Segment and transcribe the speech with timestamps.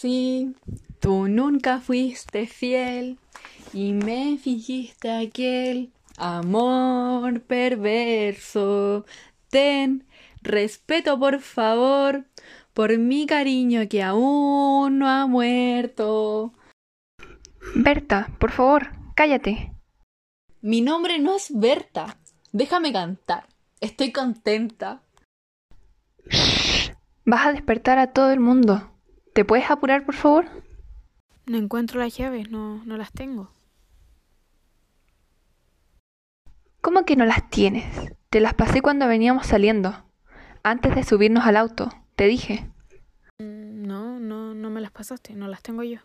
[0.00, 0.54] conocí,
[1.00, 3.18] tú nunca fuiste fiel
[3.72, 9.04] y me fijiste aquel amor perverso.
[9.48, 10.04] Ten
[10.42, 12.24] respeto, por favor,
[12.72, 16.52] por mi cariño que aún no ha muerto.
[17.74, 19.72] Berta, por favor, cállate.
[20.62, 22.18] Mi nombre no es Berta.
[22.52, 23.46] Déjame cantar.
[23.80, 25.02] Estoy contenta.
[26.28, 26.92] Shh.
[27.24, 28.90] Vas a despertar a todo el mundo.
[29.40, 30.44] ¿Te puedes apurar, por favor?
[31.46, 33.50] No encuentro las llaves, no, no las tengo.
[36.82, 37.86] ¿Cómo que no las tienes?
[38.28, 40.04] Te las pasé cuando veníamos saliendo.
[40.62, 42.70] Antes de subirnos al auto, te dije.
[43.38, 46.00] Mm, No, no, no me las pasaste, no las tengo yo.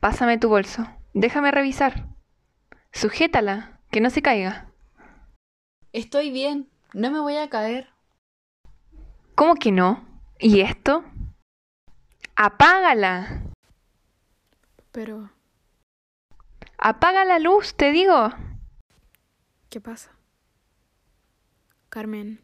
[0.00, 0.84] Pásame tu bolso.
[1.14, 2.08] Déjame revisar.
[2.90, 4.72] Sujétala, que no se caiga.
[5.92, 6.68] Estoy bien.
[6.92, 7.86] No me voy a caer.
[9.36, 10.04] ¿Cómo que no?
[10.40, 11.04] ¿Y esto?
[12.40, 13.42] Apágala.
[14.92, 15.28] Pero,
[16.78, 18.30] Apaga la luz, te digo.
[19.68, 20.12] ¿qué pasa?
[21.88, 22.40] Carmen.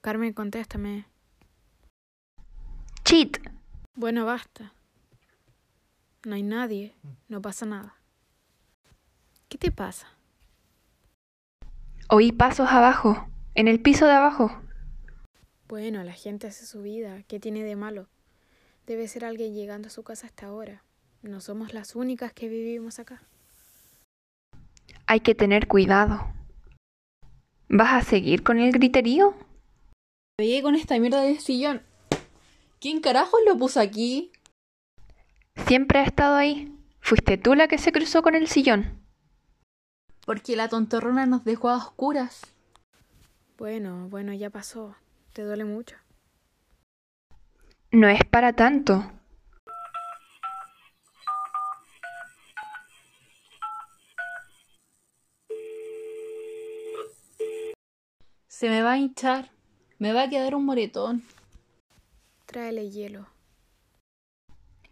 [0.00, 1.06] Carmen, contéstame.
[3.04, 3.36] Cheat.
[3.94, 4.72] Bueno, basta.
[6.24, 6.94] No hay nadie,
[7.28, 7.94] no pasa nada.
[9.50, 10.08] ¿Qué te pasa?
[12.08, 14.62] Oí pasos abajo, en el piso de abajo.
[15.68, 17.22] Bueno, la gente hace su vida.
[17.28, 18.08] ¿Qué tiene de malo?
[18.88, 20.82] Debe ser alguien llegando a su casa hasta ahora.
[21.20, 23.20] No somos las únicas que vivimos acá.
[25.06, 26.32] Hay que tener cuidado.
[27.68, 29.34] ¿Vas a seguir con el griterío?
[30.38, 31.82] Pegué con esta mierda de sillón.
[32.80, 34.32] ¿Quién carajos lo puso aquí?
[35.66, 36.74] Siempre ha estado ahí.
[37.02, 39.02] Fuiste tú la que se cruzó con el sillón.
[40.24, 42.40] Porque la tontorrona nos dejó a oscuras.
[43.58, 44.96] Bueno, bueno, ya pasó.
[45.34, 45.96] ¿Te duele mucho?
[47.98, 49.10] No es para tanto.
[58.46, 59.50] Se me va a hinchar.
[59.98, 61.24] Me va a quedar un moretón.
[62.46, 63.26] Tráele hielo.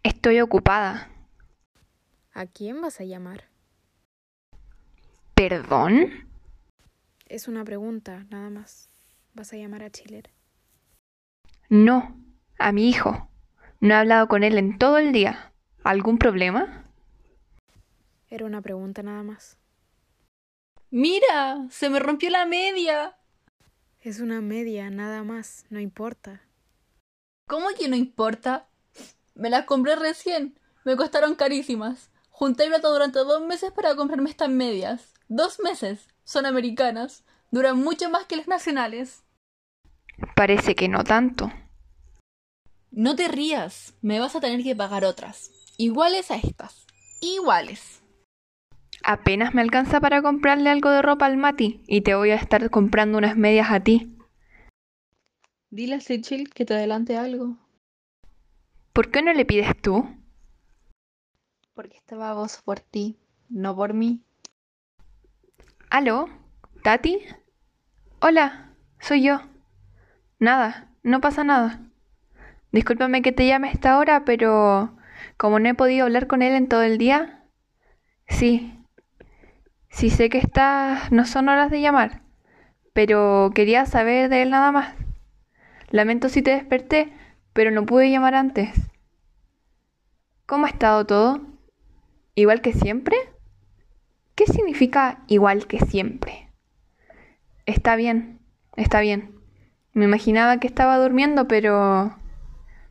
[0.03, 1.09] Estoy ocupada.
[2.33, 3.45] ¿A quién vas a llamar?
[5.33, 6.27] ¿Perdón?
[7.29, 8.89] Es una pregunta, nada más.
[9.33, 10.29] ¿Vas a llamar a Chiller?
[11.69, 12.26] No,
[12.59, 13.29] a mi hijo.
[13.79, 15.53] No he hablado con él en todo el día.
[15.83, 16.85] ¿Algún problema?
[18.29, 19.57] Era una pregunta nada más.
[20.89, 21.67] ¡Mira!
[21.69, 23.17] ¡Se me rompió la media!
[24.01, 26.41] Es una media, nada más, no importa.
[27.47, 28.67] ¿Cómo que no importa?
[29.35, 30.59] Me las compré recién.
[30.83, 32.09] Me costaron carísimas.
[32.29, 35.13] Junté plata durante dos meses para comprarme estas medias.
[35.27, 36.07] Dos meses.
[36.23, 37.23] Son americanas.
[37.51, 39.23] Duran mucho más que las nacionales.
[40.35, 41.51] Parece que no tanto.
[42.97, 43.93] No te rías.
[44.01, 45.51] Me vas a tener que pagar otras.
[45.77, 46.87] Iguales a estas.
[47.21, 48.01] Iguales.
[49.03, 52.71] Apenas me alcanza para comprarle algo de ropa al Mati y te voy a estar
[52.71, 54.17] comprando unas medias a ti.
[55.69, 57.55] Dile a Sechil que te adelante algo.
[58.93, 60.03] ¿Por qué no le pides tú?
[61.75, 63.15] Porque estaba vos por ti,
[63.47, 64.23] no por mí.
[65.91, 66.29] ¿Aló?
[66.81, 67.19] ¿Tati?
[68.21, 69.39] Hola, soy yo.
[70.39, 71.86] Nada, no pasa nada.
[72.71, 74.95] Discúlpame que te llame a esta hora, pero
[75.37, 77.43] como no he podido hablar con él en todo el día,
[78.27, 78.73] sí.
[79.89, 82.21] Sí sé que estas no son horas de llamar,
[82.93, 84.95] pero quería saber de él nada más.
[85.89, 87.13] Lamento si te desperté,
[87.53, 88.69] pero no pude llamar antes.
[90.45, 91.41] ¿Cómo ha estado todo?
[92.35, 93.17] ¿Igual que siempre?
[94.35, 96.51] ¿Qué significa igual que siempre?
[97.65, 98.39] Está bien,
[98.75, 99.39] está bien.
[99.93, 102.15] Me imaginaba que estaba durmiendo, pero...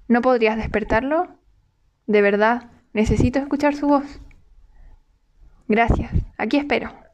[0.08, 1.38] ¿No podrías despertarlo?
[2.06, 4.20] De verdad, necesito escuchar su voz.
[5.68, 7.05] Gracias, aquí espero.